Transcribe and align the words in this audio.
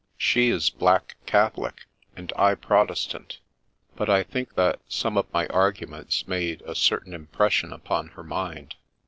She 0.17 0.49
is 0.49 0.71
black 0.71 1.13
Catholic, 1.27 1.85
and 2.15 2.33
I 2.35 2.55
Protestant, 2.55 3.37
but 3.95 4.09
I 4.09 4.23
think 4.23 4.55
that 4.55 4.79
some 4.89 5.15
of 5.15 5.31
my 5.31 5.45
arguments 5.49 6.27
made 6.27 6.63
a 6.63 6.73
certain 6.73 7.13
impression 7.13 7.71
upon 7.71 8.07
her 8.07 8.23
mind." 8.23 8.73